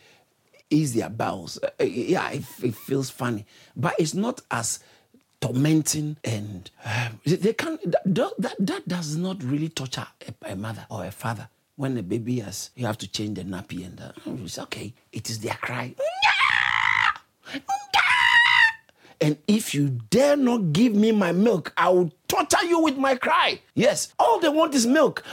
[0.69, 4.79] ease their bowels, uh, uh yeah, it, it, feels funny, but it's not as
[5.41, 10.05] tormenting and uh, they can that, that, that does not really torture
[10.45, 11.49] a, a, mother or a father.
[11.77, 14.11] When a baby has you have to change the nappy and uh,
[14.43, 14.93] it's okay.
[15.11, 15.95] It is their cry
[19.21, 23.15] and if you dare not give me my milk, I will torture you with my
[23.15, 23.61] cry.
[23.75, 25.23] Yes, all they want is milk.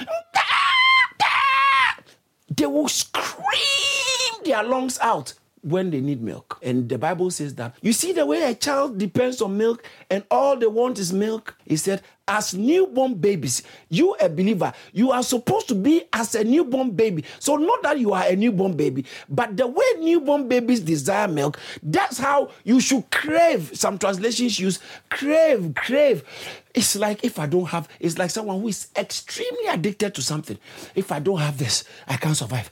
[2.55, 6.59] They will scream their lungs out when they need milk.
[6.63, 7.77] And the Bible says that.
[7.83, 11.57] You see the way a child depends on milk and all they want is milk?
[11.65, 16.45] He said, as newborn babies, you a believer, you are supposed to be as a
[16.45, 17.25] newborn baby.
[17.39, 21.59] So not that you are a newborn baby, but the way newborn babies desire milk,
[21.83, 23.71] that's how you should crave.
[23.75, 24.79] Some translations use
[25.11, 26.23] crave, crave.
[26.75, 30.59] It's like if I don't have, it's like someone who is extremely addicted to something.
[30.95, 32.71] If I don't have this, I can't survive.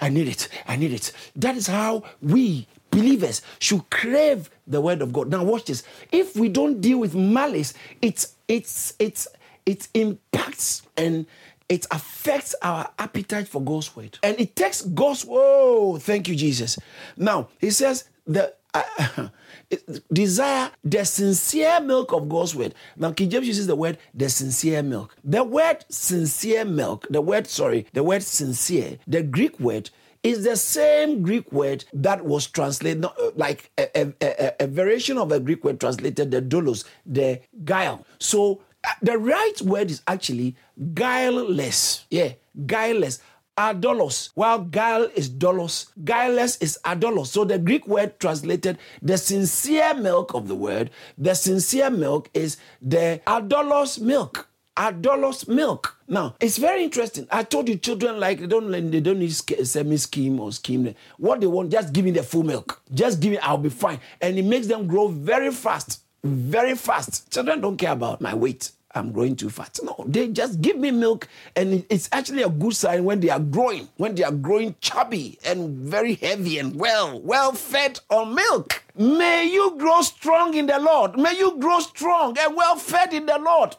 [0.00, 0.48] I need it.
[0.66, 1.12] I need it.
[1.36, 5.30] That is how we believers should crave the word of God.
[5.30, 5.82] Now, watch this.
[6.10, 9.28] If we don't deal with malice, it's it's it's
[9.66, 11.26] it impacts and
[11.68, 14.18] it affects our appetite for God's word.
[14.22, 16.78] And it takes God's oh, thank you, Jesus.
[17.16, 19.28] Now he says the uh,
[20.12, 22.74] desire the sincere milk of God's word.
[22.96, 25.16] Now, King James uses the word the sincere milk.
[25.24, 29.90] The word sincere milk, the word, sorry, the word sincere, the Greek word
[30.22, 35.18] is the same Greek word that was translated, uh, like a, a, a, a variation
[35.18, 38.04] of a Greek word translated the dolos, the guile.
[38.18, 40.56] So uh, the right word is actually
[40.94, 42.06] guileless.
[42.10, 42.32] Yeah,
[42.66, 43.20] guileless.
[43.56, 47.26] Adolos, while guile is dolos, guileless is adolos.
[47.26, 52.56] So the Greek word translated the sincere milk of the word, the sincere milk is
[52.80, 54.47] the adolos milk.
[54.78, 55.96] Adolos milk.
[56.06, 57.26] Now it's very interesting.
[57.32, 60.94] I told you, children like they don't they don't need semi skim or skim.
[61.16, 62.80] What they want, just give me the full milk.
[62.94, 63.98] Just give me, I'll be fine.
[64.20, 67.30] And it makes them grow very fast, very fast.
[67.32, 68.70] Children don't care about my weight.
[68.94, 69.78] I'm growing too fat.
[69.82, 73.38] No, they just give me milk, and it's actually a good sign when they are
[73.38, 78.82] growing, when they are growing chubby and very heavy and well, well fed on milk.
[78.96, 81.18] May you grow strong in the Lord.
[81.18, 83.76] May you grow strong and well fed in the Lord.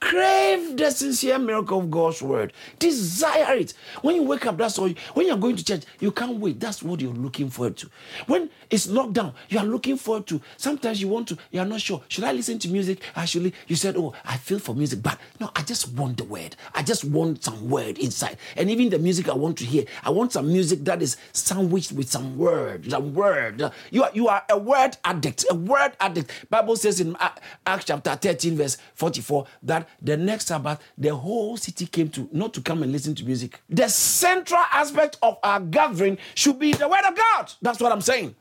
[0.00, 2.54] Crave the sincere miracle of God's word.
[2.78, 3.74] Desire it.
[4.00, 4.88] When you wake up, that's all.
[4.88, 6.58] You, when you're going to church, you can't wait.
[6.58, 7.90] That's what you're looking forward to.
[8.26, 10.40] When it's lockdown, you are looking forward to.
[10.56, 12.02] Sometimes you want to, you are not sure.
[12.08, 13.02] Should I listen to music?
[13.14, 16.56] Actually, you said, Oh, I feel for music, but no, I just want the word.
[16.74, 18.38] I just want some word inside.
[18.56, 21.92] And even the music I want to hear, I want some music that is sandwiched
[21.92, 22.90] with some word.
[22.90, 23.70] Some word.
[23.90, 25.44] You are you are a word addict.
[25.50, 26.48] A word addict.
[26.48, 27.30] Bible says in uh,
[27.66, 32.54] Acts chapter 13, verse 44, that the next Sabbath, the whole city came to not
[32.54, 33.60] to come and listen to music.
[33.68, 37.52] The central aspect of our gathering should be the word of God.
[37.62, 38.34] That's what I'm saying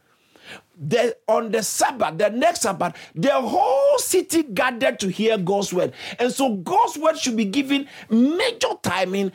[0.79, 5.93] the, on the Sabbath, the next Sabbath, the whole city gathered to hear God's word.
[6.17, 9.31] And so God's word should be given major timing,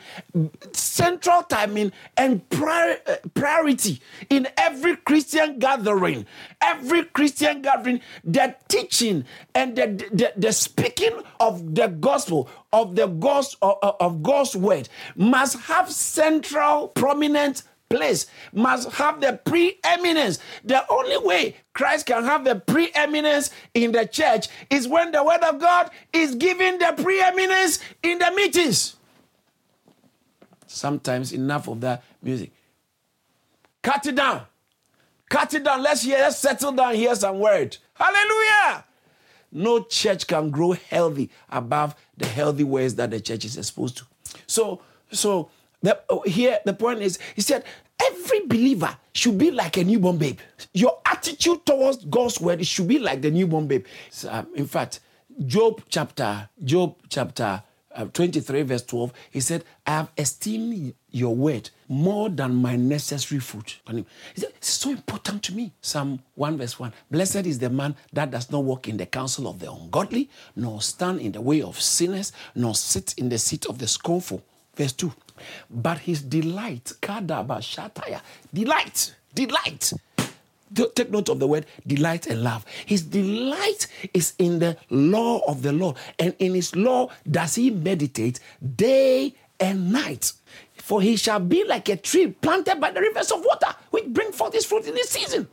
[0.73, 2.95] central timing, and uh,
[3.33, 6.25] priority in every Christian gathering.
[6.61, 13.07] Every Christian gathering, the teaching and the, the, the speaking of the gospel, of the
[13.07, 20.39] gospel, of, of God's word, must have central, prominent place must have the preeminence.
[20.63, 25.43] The only way Christ can have the preeminence in the church is when the word
[25.43, 28.95] of God is given the preeminence in the meetings.
[30.67, 32.51] Sometimes enough of that music.
[33.81, 34.41] Cut it down.
[35.29, 35.83] Cut it down.
[35.83, 37.77] Let's hear, let's settle down, hear some word.
[37.93, 38.83] Hallelujah.
[39.51, 44.05] No church can grow healthy above the healthy ways that the church is exposed to.
[44.47, 45.49] So, so
[45.81, 47.63] the, oh, here, the point is, he said,
[48.01, 50.39] every believer should be like a newborn babe.
[50.73, 53.85] Your attitude towards God's word should be like the newborn babe.
[54.09, 54.99] So, um, in fact,
[55.45, 57.63] Job chapter, Job chapter
[57.95, 63.39] uh, 23, verse 12, he said, I have esteemed your word more than my necessary
[63.39, 63.73] food.
[63.89, 65.71] He said, It's so important to me.
[65.81, 66.91] Psalm 1, verse 1.
[67.09, 70.81] Blessed is the man that does not walk in the counsel of the ungodly, nor
[70.81, 74.43] stand in the way of sinners, nor sit in the seat of the scornful.
[74.75, 75.13] Verse 2
[75.69, 78.21] but his delight, kadaba shataya,
[78.53, 79.93] delight, delight.
[80.73, 82.65] Take note of the word delight and love.
[82.85, 87.69] His delight is in the law of the Lord, and in his law does he
[87.69, 88.39] meditate
[88.75, 90.33] day and night.
[90.77, 94.31] For he shall be like a tree planted by the rivers of water, which bring
[94.31, 95.47] forth his fruit in this season.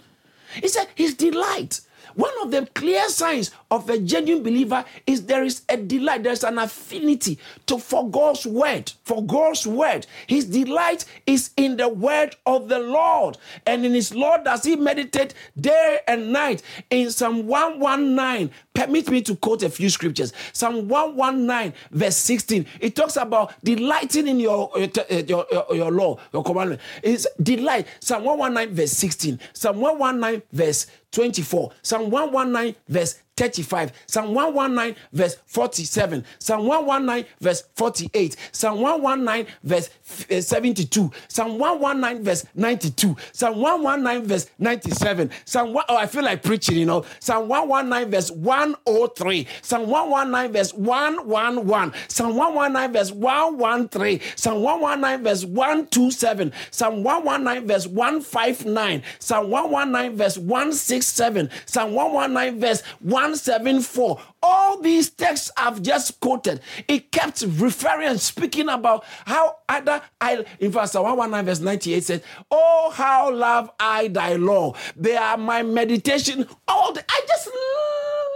[0.60, 1.80] He said, His delight
[2.14, 6.44] one of the clear signs of a genuine believer is there is a delight, there's
[6.44, 8.92] an affinity to for God's word.
[9.04, 10.06] For God's word.
[10.26, 13.38] His delight is in the word of the Lord.
[13.66, 16.62] And in his Lord does he meditate day and night.
[16.90, 20.32] In Psalm 119, permit me to quote a few scriptures.
[20.52, 22.66] Psalm 119, verse 16.
[22.80, 26.80] It talks about delighting in your, your, your, your law, your commandment.
[27.02, 27.86] It's delight.
[28.00, 29.40] Psalm 119, verse 16.
[29.52, 31.70] Psalm 119, verse 24.
[31.82, 39.90] Psalm 119, verse 35, Psalm 119, verse 47, Psalm 119, verse 48, Psalm 119, verse
[40.28, 46.42] 72, Psalm 119, verse 92, Psalm 119, verse 97, Psalm 1, oh, I feel like
[46.42, 54.20] preaching, you know, Psalm 119, verse 103, Psalm 119, verse 111, Psalm 119, verse 113,
[54.36, 62.82] Psalm 119, verse 127, Psalm 119, verse 159, Psalm 119, verse 167, Psalm 119, verse
[63.00, 64.20] 1 174.
[64.42, 70.44] All these texts I've just quoted, it kept referring and speaking about how either I,
[70.60, 74.74] in fact, Psalm 119 verse 98 says, Oh, how love I thy law.
[74.96, 76.46] They are my meditation.
[76.68, 77.48] All the, I just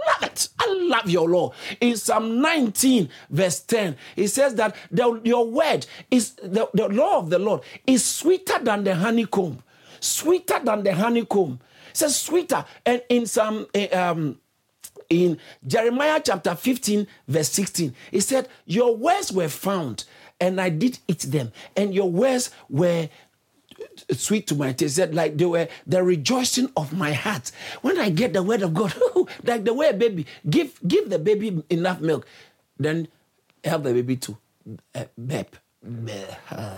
[0.07, 0.49] love it.
[0.59, 1.53] I love your law.
[1.79, 7.19] In Psalm 19, verse 10, it says that the, your word is the, the law
[7.19, 9.61] of the Lord is sweeter than the honeycomb.
[9.99, 11.59] Sweeter than the honeycomb.
[11.91, 12.65] It says sweeter.
[12.85, 14.39] And in some eh, um,
[15.09, 17.93] in Jeremiah chapter 15, verse 16.
[18.11, 20.05] He said, Your words were found,
[20.39, 23.09] and I did eat them, and your words were
[24.11, 24.95] sweet to my taste.
[24.95, 27.51] Said like they were the rejoicing of my heart.
[27.81, 28.93] When I get the word of God,
[29.43, 32.25] like the way baby, give give the baby enough milk,
[32.77, 33.07] then
[33.63, 34.37] help the baby to
[34.93, 35.05] uh,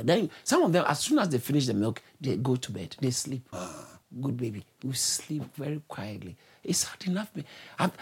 [0.04, 2.96] then some of them, as soon as they finish the milk, they go to bed.
[3.00, 3.48] They sleep.
[4.22, 6.36] Good baby, you sleep very quietly.
[6.64, 7.32] It's hard enough.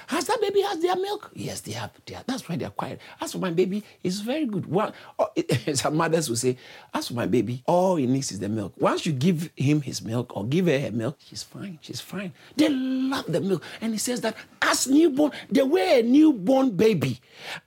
[0.08, 1.32] Has that baby has their milk?
[1.34, 1.92] Yes, they have.
[2.06, 2.26] They have.
[2.26, 3.00] That's why they're quiet.
[3.22, 4.66] As for my baby, it's very good.
[4.74, 5.30] Oh,
[5.74, 6.58] some mothers will say,
[6.94, 8.74] as for my baby, all he needs is the milk.
[8.78, 11.78] Once you give him his milk or give her her milk, she's fine.
[11.82, 12.34] She's fine.
[12.56, 13.64] They love the milk.
[13.82, 17.20] And he says that as newborn, the way a newborn baby,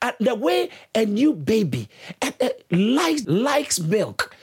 [0.02, 1.88] uh, the way a new baby
[2.20, 4.34] uh, uh, likes, likes milk,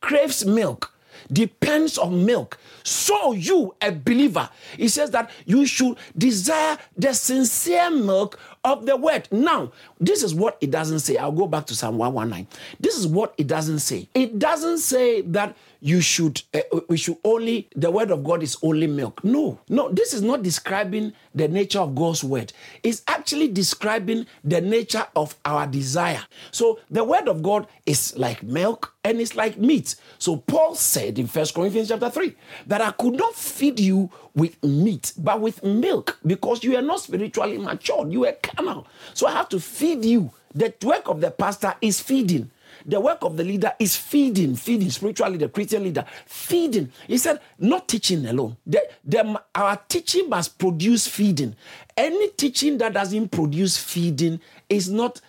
[0.00, 0.93] craves milk,
[1.32, 2.58] depends on milk.
[2.82, 8.96] So you, a believer, he says that you should desire the sincere milk of the
[8.96, 9.28] word.
[9.30, 11.16] Now, this is what it doesn't say.
[11.16, 12.46] I'll go back to Psalm 119.
[12.80, 14.08] This is what it doesn't say.
[14.14, 18.56] It doesn't say that you should uh, we should only the word of god is
[18.62, 19.22] only milk.
[19.22, 22.54] No no this is not describing the nature of god's word.
[22.82, 26.22] It's actually describing the nature of our desire.
[26.52, 29.96] So the word of god is like milk and it's like meat.
[30.18, 32.34] So paul said in first corinthians chapter 3
[32.66, 37.00] that i could not feed you with meat but with milk because you are not
[37.00, 38.10] spiritually matured.
[38.10, 38.86] You are carnal.
[39.12, 40.30] So i have to feed you.
[40.54, 42.50] The work of the pastor is feeding
[42.84, 46.92] the work of the leader is feeding, feeding, spiritually, the Christian leader, feeding.
[47.06, 48.56] He said, not teaching alone.
[48.66, 51.56] The, the, our teaching must produce feeding.
[51.96, 55.20] Any teaching that doesn't produce feeding is not,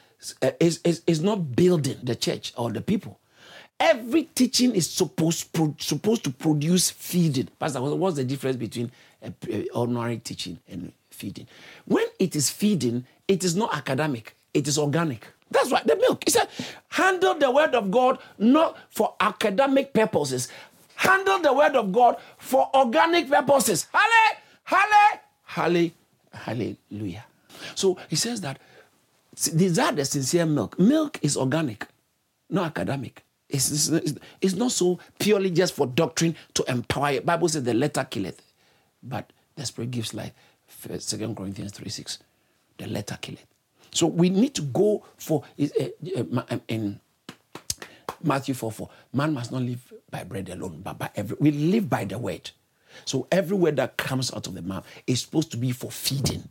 [0.42, 3.20] uh, is, is, is not building the church or the people.
[3.80, 7.50] Every teaching is supposed, pro, supposed to produce feeding.
[7.60, 8.92] Pastor, what's the difference between
[9.22, 11.48] a ordinary teaching and feeding?
[11.86, 15.28] When it is feeding, it is not academic, it is organic.
[15.52, 16.24] That's why the milk.
[16.26, 16.48] He said,
[16.90, 20.50] handle the word of God not for academic purposes.
[20.96, 23.88] Handle the word of God for organic purposes.
[23.94, 25.92] Halle, halle, halle,
[26.34, 27.26] hallelujah.
[27.76, 28.60] So he says that
[29.54, 30.80] these are the sincere milk.
[30.80, 31.88] Milk is organic,
[32.50, 33.24] not academic.
[33.50, 37.22] It's, it's, it's not so purely just for doctrine to empower you.
[37.22, 38.42] Bible says the letter killeth,
[39.04, 40.32] but the spirit gives life.
[41.00, 42.20] Second Corinthians 3 6.
[42.78, 43.46] The letter killeth.
[43.96, 45.66] So we need to go for uh,
[46.18, 47.00] uh, in
[48.22, 48.90] Matthew 4 4.
[49.14, 52.52] Man must not live by bread alone, but by every we live by the word.
[53.06, 56.44] So every word that comes out of the mouth is supposed to be for feeding.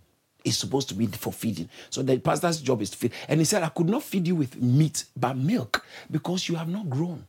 [0.42, 1.68] It's supposed to be for feeding.
[1.90, 3.12] So the pastor's job is to feed.
[3.28, 6.68] And he said, I could not feed you with meat, but milk, because you have
[6.68, 7.26] not grown.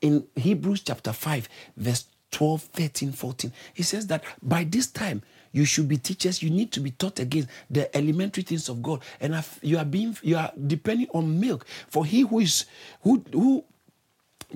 [0.00, 5.22] In Hebrews chapter 5, verse 12, 13, 14, he says that by this time
[5.52, 6.42] you should be teachers.
[6.42, 9.02] You need to be taught again the elementary things of God.
[9.20, 11.66] And you are being you are depending on milk.
[11.88, 12.66] For he who is
[13.02, 13.64] who who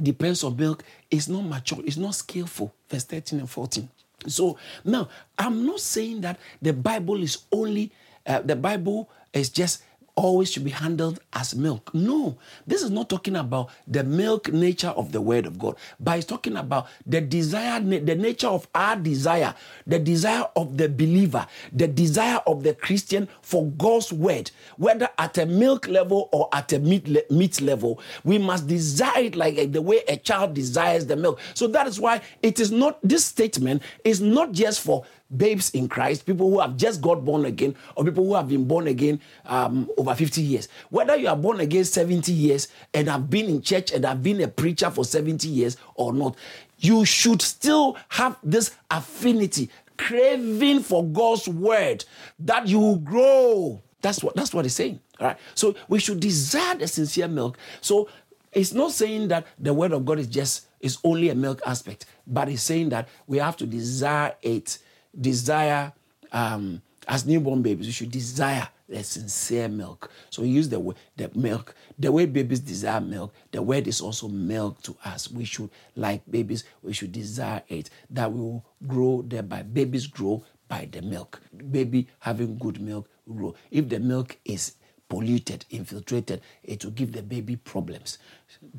[0.00, 2.72] depends on milk is not mature, is not skillful.
[2.88, 3.88] Verse 13 and 14.
[4.26, 7.92] So now I'm not saying that the Bible is only
[8.26, 9.82] uh, the Bible is just
[10.14, 11.92] always should be handled as milk.
[11.94, 16.18] No, this is not talking about the milk nature of the word of God, but
[16.18, 19.54] it's talking about the desire, the nature of our desire,
[19.86, 25.38] the desire of the believer, the desire of the Christian for God's word, whether at
[25.38, 28.00] a milk level or at a meat, meat level.
[28.24, 31.40] We must desire it like the way a child desires the milk.
[31.54, 35.04] So that is why it is not, this statement is not just for
[35.36, 38.66] babes in Christ, people who have just got born again, or people who have been
[38.66, 40.68] born again um, over 50 years.
[40.90, 44.40] Whether you are born again 70 years and have been in church and have been
[44.40, 46.36] a preacher for 70 years or not,
[46.78, 52.04] you should still have this affinity, craving for God's word
[52.40, 53.82] that you will grow.
[54.00, 54.98] That's what that's what he's saying.
[55.20, 55.38] All right.
[55.54, 57.56] So we should desire the sincere milk.
[57.80, 58.08] So
[58.52, 62.06] it's not saying that the word of God is just is only a milk aspect,
[62.26, 64.78] but it's saying that we have to desire it
[65.18, 65.92] desire,
[66.32, 70.10] um, as newborn babies, we should desire the sincere milk.
[70.30, 71.74] So we use the, the milk.
[71.98, 75.30] The way babies desire milk, the word is also milk to us.
[75.30, 79.62] We should, like babies, we should desire it, that we will grow thereby.
[79.62, 81.40] Babies grow by the milk.
[81.70, 83.54] Baby having good milk grow.
[83.70, 84.74] If the milk is
[85.12, 88.16] polluted, infiltrated, it will give the baby problems.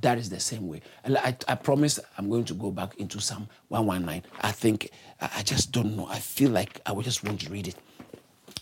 [0.02, 0.82] That is the same way.
[1.06, 4.24] I, I promise I'm going to go back into Psalm 119.
[4.42, 4.90] I think,
[5.22, 6.08] I just don't know.
[6.08, 7.76] I feel like I would just want to read it.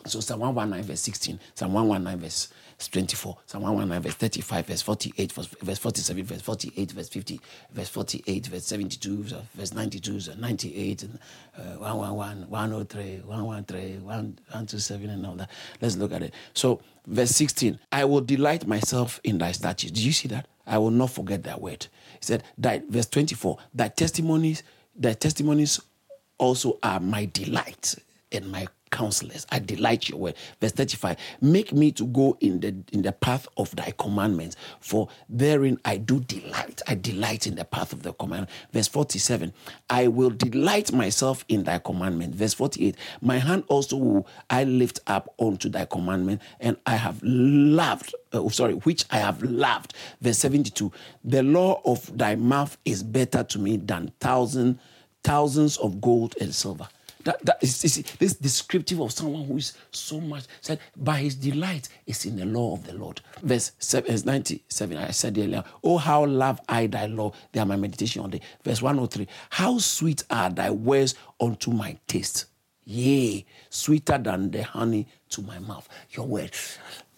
[0.06, 2.50] So Psalm 119, verse 16, Psalm 119, verse
[2.90, 7.42] 24, Psalm 119, verse 35, verse 48, verse 47, verse 48, verse 50,
[7.72, 9.24] verse 48, verse 72,
[9.54, 11.20] verse 92, verse 98, and
[11.58, 15.50] uh, 111, 103, 113, 127, and all that.
[15.82, 16.34] Let's look at it.
[16.54, 19.92] So, verse 16, I will delight myself in thy statutes.
[19.92, 20.48] Did you see that?
[20.66, 21.88] I will not forget that word.
[22.14, 24.64] He said, thy, verse 24, thy testimonies,
[24.96, 25.80] thy testimonies
[26.38, 27.96] also are my delight
[28.32, 29.48] and my counselors.
[29.50, 30.36] I delight your word.
[30.60, 31.18] Verse 35.
[31.42, 35.98] Make me to go in the in the path of thy commandments, for therein I
[35.98, 36.82] do delight.
[36.88, 38.52] I delight in the path of the commandment.
[38.72, 39.54] Verse 47.
[39.90, 42.36] I will delight myself in thy commandment.
[42.36, 42.96] Verse 48.
[43.22, 48.14] My hand also will I lift up unto thy commandment, and I have loved.
[48.34, 49.94] Uh, sorry, which I have loved.
[50.22, 50.92] Verse 72.
[51.24, 54.80] The law of thy mouth is better to me than thousand
[55.24, 56.88] thousands of gold and silver.
[57.24, 61.36] That, that is, is this descriptive of someone who is so much said, by his
[61.36, 63.22] delight is in the law of the Lord.
[63.42, 67.32] Verse 7, verse 97, I said earlier, Oh, how love I thy law.
[67.52, 68.42] They are my meditation on day.
[68.64, 72.46] Verse 103, How sweet are thy words unto my taste.
[72.84, 75.88] Yea, sweeter than the honey to my mouth.
[76.12, 76.52] Your word.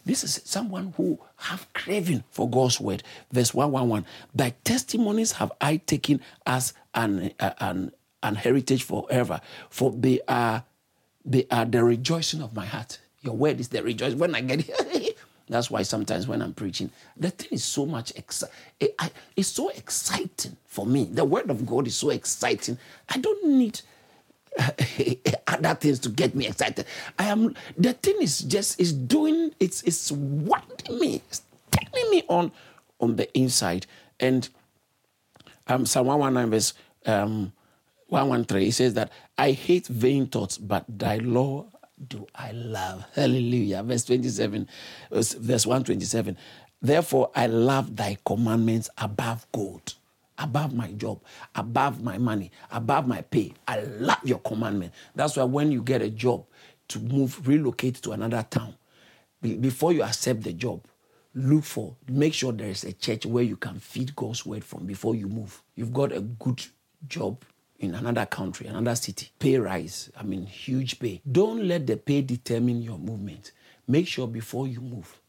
[0.06, 3.04] This is someone who have craving for God's word.
[3.32, 4.06] Verse 111.
[4.36, 7.92] Thy testimonies have I taken as an, uh, an
[8.24, 9.42] and heritage forever.
[9.70, 10.64] For they are
[11.26, 13.00] they are the rejoicing of my heart.
[13.22, 14.20] Your word is the rejoicing.
[14.20, 15.14] When I get here,
[15.48, 18.12] that's why sometimes when I'm preaching, the thing is so much
[18.80, 21.06] it, I, it's so exciting for me.
[21.06, 22.78] The word of God is so exciting.
[23.10, 23.82] I don't need
[25.48, 26.86] other things to get me excited.
[27.18, 32.24] I am the thing is just is doing it's it's wanting me, it's telling me
[32.28, 32.52] on
[33.00, 33.86] on the inside.
[34.20, 34.48] And
[35.68, 36.74] um Psalm 119 verse
[37.06, 37.54] um
[38.22, 41.66] 113, it says that I hate vain thoughts, but thy law
[42.08, 43.06] do I love.
[43.16, 43.84] Hallelujah.
[43.84, 44.68] Verse 27,
[45.12, 46.38] uh, verse 127.
[46.82, 49.94] Therefore, I love thy commandments above gold,
[50.38, 51.22] above my job,
[51.56, 53.54] above my money, above my pay.
[53.68, 54.94] I love your commandment.
[55.16, 56.46] That's why when you get a job
[56.90, 58.76] to move, relocate to another town,
[59.42, 60.86] before you accept the job,
[61.34, 64.86] look for, make sure there is a church where you can feed God's word from
[64.86, 65.62] before you move.
[65.76, 66.64] You've got a good
[67.08, 67.44] job
[67.84, 71.22] in another country, another city, pay rise, I mean, huge pay.
[71.30, 73.52] Don't let the pay determine your movement.
[73.88, 75.20] Make sure before you move,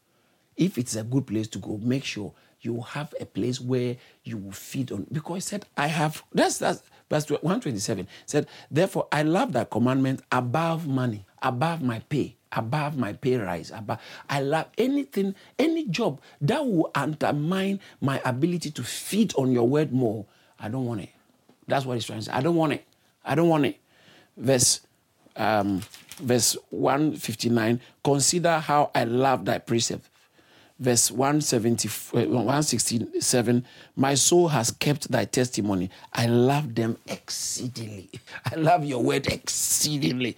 [0.55, 4.37] if it's a good place to go, make sure you have a place where you
[4.37, 5.05] will feed on.
[5.11, 10.21] Because he said, I have, that's, that's verse 127, said, Therefore, I love that commandment
[10.31, 13.71] above money, above my pay, above my pay rise.
[13.71, 13.99] Above,
[14.29, 19.91] I love anything, any job that will undermine my ability to feed on your word
[19.91, 20.25] more.
[20.57, 21.09] I don't want it.
[21.67, 22.31] That's what he's trying to say.
[22.31, 22.85] I don't want it.
[23.23, 23.77] I don't want it.
[24.37, 24.81] Verse
[25.35, 25.81] um,
[26.17, 30.09] verse 159 Consider how I love thy precept.
[30.77, 31.87] Verse 170,
[32.27, 35.89] 167 My soul has kept thy testimony.
[36.11, 38.09] I love them exceedingly.
[38.51, 40.35] I love your word exceedingly.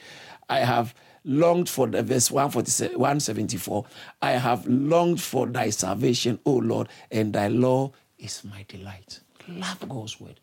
[0.48, 0.94] I have
[1.26, 3.86] longed for the verse 174
[4.22, 9.20] I have longed for thy salvation, O Lord, and thy law is my delight.
[9.48, 10.40] Love God's word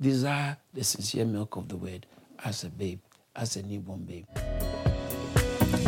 [0.00, 2.06] desire the sincere milk of the word
[2.44, 3.00] as a babe,
[3.36, 4.26] as a newborn babe.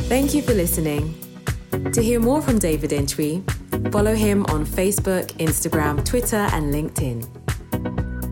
[0.09, 1.15] Thank you for listening.
[1.93, 3.43] To hear more from David Entry,
[3.91, 7.27] follow him on Facebook, Instagram, Twitter, and LinkedIn.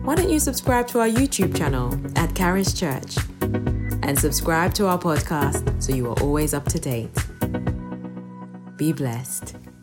[0.05, 3.17] Why don't you subscribe to our YouTube channel at Caris Church
[4.03, 7.11] and subscribe to our podcast so you are always up to date?
[8.77, 9.55] Be blessed.